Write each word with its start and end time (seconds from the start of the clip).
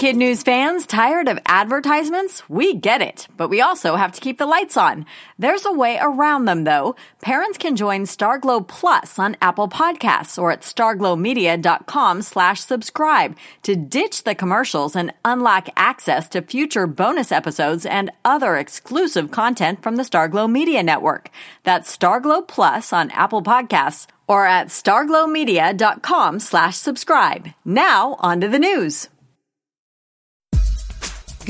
KiDNuZ 0.00 0.46
fans, 0.46 0.86
tired 0.86 1.28
of 1.28 1.38
advertisements? 1.44 2.48
We 2.48 2.72
get 2.72 3.02
it, 3.02 3.28
but 3.36 3.50
we 3.50 3.60
also 3.60 3.96
have 3.96 4.12
to 4.12 4.20
keep 4.22 4.38
the 4.38 4.46
lights 4.46 4.78
on. 4.78 5.04
There's 5.38 5.66
a 5.66 5.72
way 5.74 5.98
around 6.00 6.46
them 6.46 6.64
though. 6.64 6.96
Parents 7.20 7.58
can 7.58 7.76
join 7.76 8.04
Starglow 8.04 8.66
Plus 8.66 9.18
on 9.18 9.36
Apple 9.42 9.68
Podcasts 9.68 10.40
or 10.40 10.52
at 10.52 10.62
starglowmedia.com 10.62 12.22
slash 12.22 12.60
subscribe 12.60 13.36
to 13.62 13.76
ditch 13.76 14.24
the 14.24 14.34
commercials 14.34 14.96
and 14.96 15.12
unlock 15.22 15.68
access 15.76 16.30
to 16.30 16.40
future 16.40 16.86
bonus 16.86 17.30
episodes 17.30 17.84
and 17.84 18.10
other 18.24 18.56
exclusive 18.56 19.30
content 19.30 19.82
from 19.82 19.96
the 19.96 20.02
Starglow 20.02 20.50
Media 20.50 20.82
Network. 20.82 21.28
That's 21.64 21.94
Starglow 21.94 22.48
Plus 22.48 22.94
on 22.94 23.10
Apple 23.10 23.42
Podcasts 23.42 24.06
or 24.26 24.46
at 24.46 24.68
starglowmedia.com 24.68 26.40
slash 26.40 26.76
subscribe. 26.78 27.48
Now, 27.66 28.16
on 28.20 28.40
to 28.40 28.48
the 28.48 28.58
news. 28.58 29.10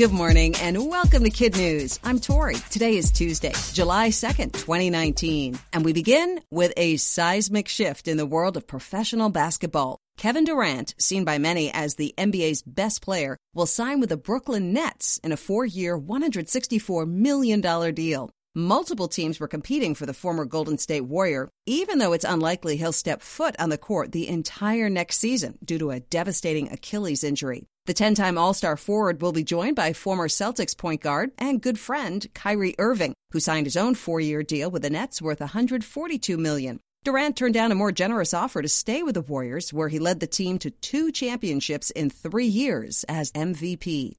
Good 0.01 0.11
morning 0.11 0.55
and 0.55 0.89
welcome 0.89 1.23
to 1.25 1.29
KiDNuZ. 1.29 1.99
I'm 2.03 2.19
Tori. 2.19 2.55
Today 2.71 2.97
is 2.97 3.11
Tuesday, 3.11 3.53
July 3.71 4.09
2nd, 4.09 4.51
2019. 4.53 5.59
And 5.73 5.85
we 5.85 5.93
begin 5.93 6.39
with 6.49 6.73
a 6.75 6.97
seismic 6.97 7.67
shift 7.67 8.07
in 8.07 8.17
the 8.17 8.25
world 8.25 8.57
of 8.57 8.65
professional 8.65 9.29
basketball. 9.29 9.99
Kevin 10.17 10.43
Durant, 10.43 10.95
seen 10.97 11.23
by 11.23 11.37
many 11.37 11.71
as 11.71 11.93
the 11.93 12.15
NBA's 12.17 12.63
best 12.63 13.03
player, 13.03 13.37
will 13.53 13.67
sign 13.67 13.99
with 13.99 14.09
the 14.09 14.17
Brooklyn 14.17 14.73
Nets 14.73 15.19
in 15.23 15.33
a 15.33 15.37
four 15.37 15.67
year, 15.67 15.99
$164 15.99 17.07
million 17.07 17.61
deal. 17.93 18.31
Multiple 18.55 19.07
teams 19.07 19.39
were 19.39 19.47
competing 19.47 19.93
for 19.93 20.07
the 20.07 20.15
former 20.15 20.45
Golden 20.45 20.79
State 20.79 21.01
Warrior, 21.01 21.47
even 21.67 21.99
though 21.99 22.13
it's 22.13 22.25
unlikely 22.25 22.75
he'll 22.75 22.91
step 22.91 23.21
foot 23.21 23.55
on 23.59 23.69
the 23.69 23.77
court 23.77 24.11
the 24.11 24.27
entire 24.27 24.89
next 24.89 25.19
season 25.19 25.59
due 25.63 25.77
to 25.77 25.91
a 25.91 25.99
devastating 25.99 26.71
Achilles 26.71 27.23
injury. 27.23 27.67
The 27.87 27.95
10 27.95 28.13
time 28.13 28.37
All 28.37 28.53
Star 28.53 28.77
forward 28.77 29.23
will 29.23 29.31
be 29.31 29.43
joined 29.43 29.75
by 29.75 29.93
former 29.93 30.27
Celtics 30.27 30.77
point 30.77 31.01
guard 31.01 31.31
and 31.39 31.59
good 31.59 31.79
friend 31.79 32.27
Kyrie 32.35 32.75
Irving, 32.77 33.15
who 33.31 33.39
signed 33.39 33.65
his 33.65 33.75
own 33.75 33.95
four 33.95 34.19
year 34.19 34.43
deal 34.43 34.69
with 34.69 34.83
the 34.83 34.91
Nets 34.91 35.19
worth 35.19 35.39
142 35.39 36.37
million. 36.37 36.79
Durant 37.03 37.35
turned 37.35 37.55
down 37.55 37.71
a 37.71 37.75
more 37.75 37.91
generous 37.91 38.35
offer 38.35 38.61
to 38.61 38.69
stay 38.69 39.01
with 39.01 39.15
the 39.15 39.21
Warriors, 39.21 39.73
where 39.73 39.87
he 39.87 39.97
led 39.97 40.19
the 40.19 40.27
team 40.27 40.59
to 40.59 40.69
two 40.69 41.11
championships 41.11 41.89
in 41.89 42.11
three 42.11 42.45
years 42.45 43.03
as 43.09 43.31
MVP. 43.31 44.13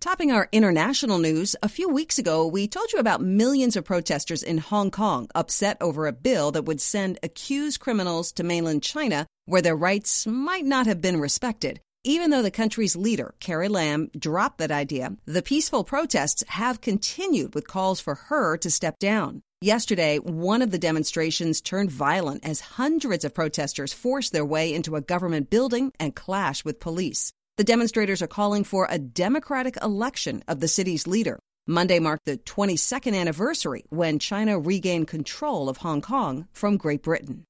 Topping 0.00 0.32
our 0.32 0.48
international 0.52 1.18
news, 1.18 1.54
a 1.62 1.68
few 1.68 1.90
weeks 1.90 2.18
ago, 2.18 2.46
we 2.46 2.66
told 2.66 2.92
you 2.92 2.98
about 2.98 3.20
millions 3.20 3.76
of 3.76 3.84
protesters 3.84 4.42
in 4.42 4.56
Hong 4.56 4.90
Kong 4.90 5.28
upset 5.34 5.76
over 5.82 6.06
a 6.06 6.12
bill 6.12 6.50
that 6.52 6.64
would 6.64 6.80
send 6.80 7.18
accused 7.22 7.80
criminals 7.80 8.32
to 8.32 8.42
mainland 8.42 8.82
China 8.82 9.26
where 9.44 9.62
their 9.62 9.76
rights 9.76 10.26
might 10.26 10.64
not 10.64 10.86
have 10.86 11.02
been 11.02 11.20
respected. 11.20 11.80
Even 12.08 12.30
though 12.30 12.42
the 12.42 12.52
country's 12.52 12.94
leader, 12.94 13.34
Carrie 13.40 13.66
Lam, 13.66 14.10
dropped 14.16 14.58
that 14.58 14.70
idea, 14.70 15.16
the 15.24 15.42
peaceful 15.42 15.82
protests 15.82 16.44
have 16.46 16.80
continued 16.80 17.52
with 17.52 17.66
calls 17.66 17.98
for 17.98 18.14
her 18.14 18.56
to 18.58 18.70
step 18.70 19.00
down. 19.00 19.42
Yesterday, 19.60 20.18
one 20.18 20.62
of 20.62 20.70
the 20.70 20.78
demonstrations 20.78 21.60
turned 21.60 21.90
violent 21.90 22.46
as 22.46 22.60
hundreds 22.60 23.24
of 23.24 23.34
protesters 23.34 23.92
forced 23.92 24.32
their 24.32 24.44
way 24.44 24.72
into 24.72 24.94
a 24.94 25.00
government 25.00 25.50
building 25.50 25.90
and 25.98 26.14
clashed 26.14 26.64
with 26.64 26.78
police. 26.78 27.32
The 27.56 27.64
demonstrators 27.64 28.22
are 28.22 28.28
calling 28.28 28.62
for 28.62 28.86
a 28.88 29.00
democratic 29.00 29.76
election 29.82 30.44
of 30.46 30.60
the 30.60 30.68
city's 30.68 31.08
leader. 31.08 31.40
Monday 31.66 31.98
marked 31.98 32.26
the 32.26 32.36
22nd 32.36 33.16
anniversary 33.16 33.82
when 33.88 34.20
China 34.20 34.60
regained 34.60 35.08
control 35.08 35.68
of 35.68 35.78
Hong 35.78 36.02
Kong 36.02 36.46
from 36.52 36.76
Great 36.76 37.02
Britain. 37.02 37.42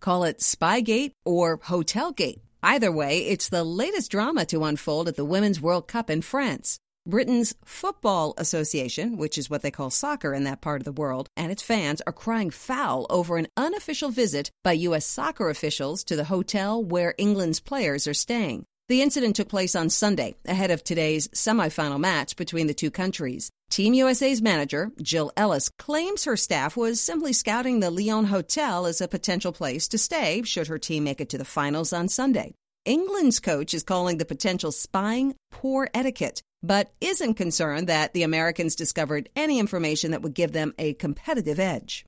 Call 0.00 0.24
it 0.24 0.38
Spygate 0.38 1.12
or 1.26 1.58
Hotelgate. 1.58 2.40
Either 2.62 2.90
way, 2.90 3.18
it's 3.26 3.48
the 3.48 3.64
latest 3.64 4.10
drama 4.10 4.44
to 4.46 4.64
unfold 4.64 5.08
at 5.08 5.16
the 5.16 5.24
Women's 5.24 5.60
World 5.60 5.86
Cup 5.86 6.10
in 6.10 6.22
France. 6.22 6.78
Britain's 7.06 7.54
Football 7.64 8.34
Association, 8.36 9.16
which 9.16 9.38
is 9.38 9.48
what 9.48 9.62
they 9.62 9.70
call 9.70 9.90
soccer 9.90 10.34
in 10.34 10.42
that 10.44 10.60
part 10.60 10.80
of 10.80 10.84
the 10.84 11.00
world, 11.00 11.28
and 11.36 11.52
its 11.52 11.62
fans 11.62 12.02
are 12.06 12.12
crying 12.12 12.50
foul 12.50 13.06
over 13.08 13.36
an 13.36 13.46
unofficial 13.56 14.10
visit 14.10 14.50
by 14.64 14.72
U.S. 14.72 15.06
soccer 15.06 15.48
officials 15.48 16.02
to 16.04 16.16
the 16.16 16.24
hotel 16.24 16.82
where 16.82 17.14
England's 17.16 17.60
players 17.60 18.08
are 18.08 18.14
staying. 18.14 18.64
The 18.88 19.02
incident 19.02 19.34
took 19.34 19.48
place 19.48 19.74
on 19.74 19.90
Sunday, 19.90 20.36
ahead 20.44 20.70
of 20.70 20.84
today's 20.84 21.26
semifinal 21.28 21.98
match 21.98 22.36
between 22.36 22.68
the 22.68 22.74
two 22.74 22.92
countries. 22.92 23.50
Team 23.68 23.94
USA's 23.94 24.40
manager, 24.40 24.92
Jill 25.02 25.32
Ellis, 25.36 25.70
claims 25.70 26.22
her 26.24 26.36
staff 26.36 26.76
was 26.76 27.00
simply 27.00 27.32
scouting 27.32 27.80
the 27.80 27.90
Lyon 27.90 28.26
Hotel 28.26 28.86
as 28.86 29.00
a 29.00 29.08
potential 29.08 29.50
place 29.50 29.88
to 29.88 29.98
stay 29.98 30.42
should 30.44 30.68
her 30.68 30.78
team 30.78 31.02
make 31.02 31.20
it 31.20 31.30
to 31.30 31.38
the 31.38 31.44
finals 31.44 31.92
on 31.92 32.08
Sunday. 32.08 32.54
England's 32.84 33.40
coach 33.40 33.74
is 33.74 33.82
calling 33.82 34.18
the 34.18 34.24
potential 34.24 34.70
spying 34.70 35.34
poor 35.50 35.88
etiquette 35.92 36.42
but 36.62 36.90
isn't 37.00 37.34
concerned 37.34 37.88
that 37.88 38.12
the 38.12 38.22
Americans 38.22 38.76
discovered 38.76 39.28
any 39.34 39.58
information 39.58 40.12
that 40.12 40.22
would 40.22 40.34
give 40.34 40.52
them 40.52 40.72
a 40.78 40.94
competitive 40.94 41.58
edge. 41.58 42.04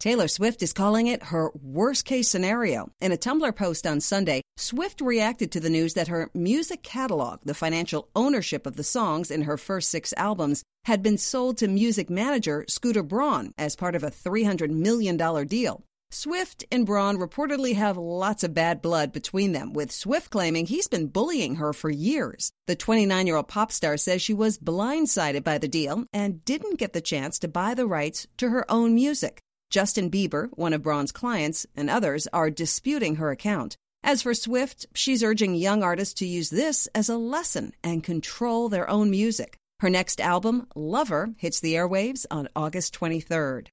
Taylor 0.00 0.28
Swift 0.28 0.62
is 0.62 0.72
calling 0.72 1.08
it 1.08 1.24
her 1.24 1.50
worst 1.62 2.06
case 2.06 2.26
scenario. 2.26 2.90
In 3.02 3.12
a 3.12 3.18
Tumblr 3.18 3.54
post 3.54 3.86
on 3.86 4.00
Sunday, 4.00 4.40
Swift 4.56 5.02
reacted 5.02 5.52
to 5.52 5.60
the 5.60 5.68
news 5.68 5.92
that 5.92 6.08
her 6.08 6.30
music 6.32 6.82
catalog, 6.82 7.40
the 7.44 7.52
financial 7.52 8.08
ownership 8.16 8.64
of 8.64 8.76
the 8.76 8.82
songs 8.82 9.30
in 9.30 9.42
her 9.42 9.58
first 9.58 9.90
six 9.90 10.14
albums, 10.16 10.62
had 10.86 11.02
been 11.02 11.18
sold 11.18 11.58
to 11.58 11.68
music 11.68 12.08
manager 12.08 12.64
Scooter 12.66 13.02
Braun 13.02 13.52
as 13.58 13.76
part 13.76 13.94
of 13.94 14.02
a 14.02 14.10
$300 14.10 14.70
million 14.70 15.18
deal. 15.46 15.84
Swift 16.10 16.64
and 16.72 16.86
Braun 16.86 17.18
reportedly 17.18 17.74
have 17.74 17.98
lots 17.98 18.42
of 18.42 18.54
bad 18.54 18.80
blood 18.80 19.12
between 19.12 19.52
them, 19.52 19.74
with 19.74 19.92
Swift 19.92 20.30
claiming 20.30 20.64
he's 20.64 20.88
been 20.88 21.08
bullying 21.08 21.56
her 21.56 21.74
for 21.74 21.90
years. 21.90 22.52
The 22.68 22.74
29 22.74 23.26
year 23.26 23.36
old 23.36 23.48
pop 23.48 23.70
star 23.70 23.98
says 23.98 24.22
she 24.22 24.32
was 24.32 24.56
blindsided 24.56 25.44
by 25.44 25.58
the 25.58 25.68
deal 25.68 26.06
and 26.14 26.42
didn't 26.46 26.78
get 26.78 26.94
the 26.94 27.02
chance 27.02 27.38
to 27.40 27.48
buy 27.48 27.74
the 27.74 27.86
rights 27.86 28.26
to 28.38 28.48
her 28.48 28.64
own 28.70 28.94
music. 28.94 29.42
Justin 29.70 30.10
Bieber, 30.10 30.48
one 30.52 30.72
of 30.72 30.82
Braun's 30.82 31.12
clients, 31.12 31.64
and 31.76 31.88
others 31.88 32.26
are 32.32 32.50
disputing 32.50 33.16
her 33.16 33.30
account. 33.30 33.76
As 34.02 34.22
for 34.22 34.34
Swift, 34.34 34.86
she's 34.94 35.22
urging 35.22 35.54
young 35.54 35.82
artists 35.82 36.14
to 36.14 36.26
use 36.26 36.50
this 36.50 36.88
as 36.94 37.08
a 37.08 37.16
lesson 37.16 37.72
and 37.84 38.02
control 38.02 38.68
their 38.68 38.90
own 38.90 39.10
music. 39.10 39.56
Her 39.78 39.90
next 39.90 40.20
album, 40.20 40.66
Lover, 40.74 41.34
hits 41.38 41.60
the 41.60 41.74
airwaves 41.74 42.26
on 42.30 42.48
August 42.56 42.98
23rd. 42.98 43.68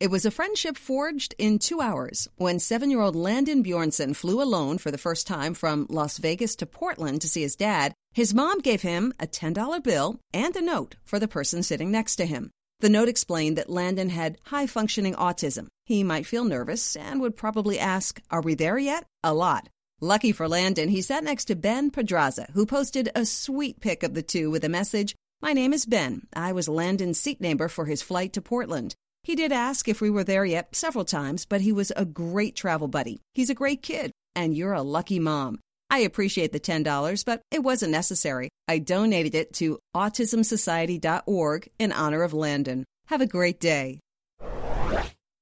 It 0.00 0.10
was 0.10 0.26
a 0.26 0.30
friendship 0.30 0.76
forged 0.76 1.34
in 1.38 1.58
two 1.58 1.80
hours 1.80 2.28
when 2.36 2.58
seven 2.58 2.90
year 2.90 3.00
old 3.00 3.16
Landon 3.16 3.62
Bjornson 3.64 4.14
flew 4.14 4.42
alone 4.42 4.76
for 4.76 4.90
the 4.90 4.98
first 4.98 5.26
time 5.26 5.54
from 5.54 5.86
Las 5.88 6.18
Vegas 6.18 6.56
to 6.56 6.66
Portland 6.66 7.22
to 7.22 7.28
see 7.28 7.42
his 7.42 7.56
dad. 7.56 7.94
His 8.12 8.34
mom 8.34 8.58
gave 8.58 8.82
him 8.82 9.14
a 9.18 9.26
$10 9.26 9.82
bill 9.82 10.20
and 10.32 10.54
a 10.56 10.60
note 10.60 10.96
for 11.04 11.18
the 11.18 11.28
person 11.28 11.62
sitting 11.62 11.90
next 11.90 12.16
to 12.16 12.26
him. 12.26 12.50
The 12.80 12.88
note 12.88 13.08
explained 13.08 13.56
that 13.56 13.70
Landon 13.70 14.10
had 14.10 14.38
high 14.44 14.66
functioning 14.66 15.14
autism. 15.14 15.68
He 15.86 16.02
might 16.02 16.26
feel 16.26 16.44
nervous 16.44 16.96
and 16.96 17.20
would 17.20 17.36
probably 17.36 17.78
ask, 17.78 18.20
Are 18.30 18.42
we 18.42 18.54
there 18.54 18.78
yet? 18.78 19.04
a 19.22 19.32
lot. 19.32 19.68
Lucky 20.00 20.32
for 20.32 20.48
Landon, 20.48 20.88
he 20.88 21.00
sat 21.00 21.24
next 21.24 21.46
to 21.46 21.56
Ben 21.56 21.90
Pedraza, 21.90 22.48
who 22.52 22.66
posted 22.66 23.10
a 23.14 23.24
sweet 23.24 23.80
pic 23.80 24.02
of 24.02 24.14
the 24.14 24.22
two 24.22 24.50
with 24.50 24.64
a 24.64 24.68
message 24.68 25.14
My 25.40 25.52
name 25.52 25.72
is 25.72 25.86
Ben. 25.86 26.26
I 26.34 26.52
was 26.52 26.68
Landon's 26.68 27.20
seat 27.20 27.40
neighbor 27.40 27.68
for 27.68 27.86
his 27.86 28.02
flight 28.02 28.32
to 28.34 28.42
Portland. 28.42 28.94
He 29.22 29.34
did 29.34 29.52
ask 29.52 29.88
if 29.88 30.00
we 30.00 30.10
were 30.10 30.24
there 30.24 30.44
yet 30.44 30.74
several 30.76 31.04
times, 31.04 31.46
but 31.46 31.62
he 31.62 31.72
was 31.72 31.92
a 31.96 32.04
great 32.04 32.56
travel 32.56 32.88
buddy. 32.88 33.20
He's 33.32 33.50
a 33.50 33.54
great 33.54 33.82
kid, 33.82 34.12
and 34.34 34.54
you're 34.54 34.74
a 34.74 34.82
lucky 34.82 35.18
mom. 35.18 35.60
I 35.94 35.98
appreciate 35.98 36.50
the 36.50 36.58
$10, 36.58 37.24
but 37.24 37.40
it 37.52 37.62
wasn't 37.62 37.92
necessary. 37.92 38.48
I 38.66 38.80
donated 38.80 39.36
it 39.36 39.52
to 39.54 39.78
autismsociety.org 39.94 41.68
in 41.78 41.92
honor 41.92 42.24
of 42.24 42.34
Landon. 42.34 42.84
Have 43.06 43.20
a 43.20 43.28
great 43.28 43.60
day. 43.60 44.00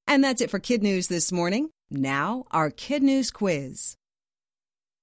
And 0.07 0.23
that's 0.23 0.43
it 0.43 0.51
for 0.51 0.61
KiDNuZ 0.61 1.09
this 1.09 1.33
morning. 1.33 1.71
Now, 1.91 2.45
our 2.51 2.71
KiDNuZ 2.71 3.33
quiz. 3.33 3.95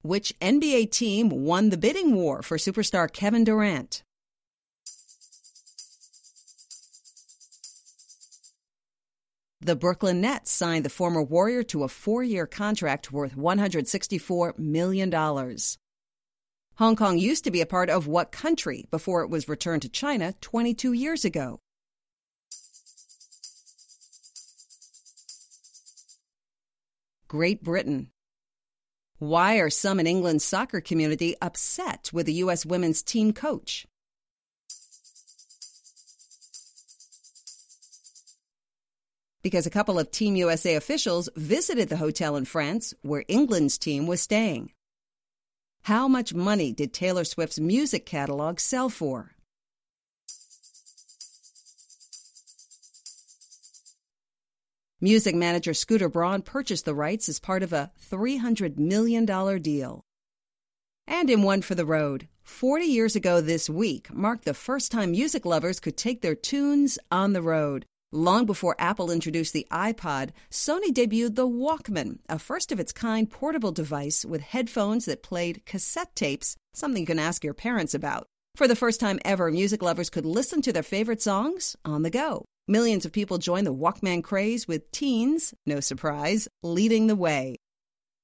Which 0.04 0.38
NBA 0.40 0.92
team 0.92 1.30
won 1.30 1.70
the 1.70 1.78
bidding 1.78 2.14
war 2.14 2.44
for 2.44 2.58
superstar 2.58 3.12
Kevin 3.12 3.44
Durant? 3.44 4.04
The 9.62 9.76
Brooklyn 9.76 10.22
Nets 10.22 10.52
signed 10.52 10.86
the 10.86 10.90
former 10.90 11.22
Warrior 11.22 11.64
to 11.64 11.84
a 11.84 11.90
four 11.90 12.24
year 12.24 12.48
contract 12.48 13.12
worth 13.12 13.36
$164 13.36 14.58
million. 14.58 15.12
Hong 16.76 16.96
Kong 16.96 17.18
used 17.18 17.44
to 17.44 17.52
be 17.52 17.60
a 17.60 17.66
part 17.66 17.90
of 17.90 18.08
what 18.08 18.32
country 18.32 18.86
before 18.90 19.22
it 19.22 19.30
was 19.30 19.50
returned 19.50 19.82
to 19.82 19.90
China 19.90 20.34
22 20.40 20.94
years 20.94 21.26
ago? 21.26 21.60
Great 27.28 27.62
Britain. 27.62 28.12
Why 29.18 29.58
are 29.58 29.70
some 29.70 30.00
in 30.00 30.08
England's 30.08 30.46
soccer 30.46 30.80
community 30.80 31.36
upset 31.42 32.12
with 32.14 32.28
the 32.28 32.34
U.S. 32.36 32.66
women's 32.66 33.04
team 33.04 33.34
coach? 33.34 33.86
Because 39.42 39.66
a 39.66 39.72
couple 39.72 39.98
of 40.00 40.12
Team 40.12 40.36
USA 40.36 40.76
officials 40.76 41.30
visited 41.36 41.90
the 41.90 41.98
hotel 41.98 42.36
in 42.36 42.46
France 42.46 42.94
where 43.02 43.24
England's 43.28 43.78
team 43.78 44.08
was 44.08 44.22
staying. 44.22 44.72
How 45.84 46.08
much 46.08 46.34
money 46.34 46.74
did 46.74 46.94
Taylor 46.94 47.24
Swift's 47.24 47.60
music 47.60 48.06
catalog 48.06 48.60
sell 48.60 48.90
for? 48.90 49.36
Music 55.02 55.34
manager 55.34 55.74
Scooter 55.74 56.10
Braun 56.10 56.42
purchased 56.42 56.84
the 56.84 56.94
rights 56.94 57.30
as 57.30 57.40
part 57.40 57.64
of 57.64 57.72
a 57.72 57.90
$300 58.12 58.78
million 58.78 59.26
deal. 59.62 60.04
And 61.08 61.30
in 61.30 61.42
One 61.42 61.62
for 61.62 61.74
the 61.74 61.86
Road, 61.86 62.28
40 62.44 62.86
years 62.86 63.16
ago 63.16 63.40
this 63.40 63.70
week 63.70 64.14
marked 64.14 64.44
the 64.44 64.54
first 64.54 64.92
time 64.92 65.12
music 65.12 65.46
lovers 65.46 65.80
could 65.80 65.96
take 65.96 66.22
their 66.22 66.36
tunes 66.36 67.00
on 67.10 67.32
the 67.32 67.42
road. 67.42 67.86
Long 68.12 68.48
before 68.48 68.76
Apple 68.80 69.12
introduced 69.12 69.54
the 69.54 69.68
iPod, 69.72 70.32
Sony 70.50 70.88
debuted 70.88 71.36
the 71.36 71.48
Walkman, 71.48 72.18
a 72.28 72.40
first 72.40 72.72
of 72.72 72.80
its 72.80 72.92
kind 72.92 73.30
portable 73.30 73.72
device 73.72 74.26
with 74.26 74.42
headphones 74.42 75.06
that 75.06 75.22
played 75.22 75.64
cassette 75.68 76.16
tapes, 76.16 76.56
something 76.74 77.02
you 77.02 77.06
can 77.06 77.20
ask 77.20 77.44
your 77.44 77.54
parents 77.54 77.94
about. 77.94 78.26
For 78.56 78.68
the 78.68 78.76
first 78.76 79.00
time 79.00 79.20
ever, 79.24 79.52
music 79.52 79.84
lovers 79.84 80.10
could 80.10 80.26
listen 80.26 80.64
to 80.64 80.74
their 80.74 80.82
favorite 80.82 81.22
songs 81.22 81.76
on 81.86 82.02
the 82.02 82.10
go. 82.10 82.46
Millions 82.68 83.06
of 83.06 83.12
people 83.12 83.38
joined 83.38 83.68
the 83.68 83.74
Walkman 83.74 84.24
craze 84.24 84.68
with 84.68 84.92
teens, 84.92 85.54
no 85.68 85.80
surprise, 85.80 86.48
leading 86.64 87.06
the 87.06 87.16
way. 87.16 87.58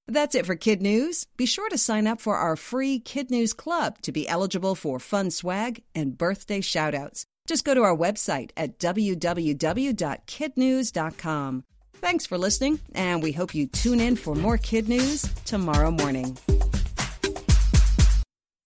That's 0.08 0.34
it 0.34 0.48
for 0.48 0.56
KiDNuZ. 0.56 1.28
Be 1.38 1.46
sure 1.46 1.70
to 1.70 1.78
sign 1.78 2.08
up 2.08 2.20
for 2.20 2.38
our 2.38 2.56
free 2.56 3.00
KiDNuZ 3.00 3.56
Club 3.56 4.02
to 4.02 4.12
be 4.12 4.28
eligible 4.28 4.74
for 4.74 5.00
fun 5.00 5.30
swag 5.30 5.84
and 5.94 6.18
birthday 6.18 6.62
shoutouts. 6.62 7.26
Just 7.46 7.66
go 7.66 7.74
to 7.74 7.84
our 7.84 7.96
website 7.96 8.52
at 8.58 8.80
www.kidnuz.com. 8.80 11.64
Thanks 11.94 12.26
for 12.26 12.38
listening, 12.38 12.80
and 12.94 13.24
we 13.24 13.32
hope 13.32 13.56
you 13.56 13.68
tune 13.68 14.00
in 14.00 14.16
for 14.16 14.36
more 14.36 14.58
KiDNuZ 14.58 15.44
tomorrow 15.46 15.92
morning. 15.92 16.38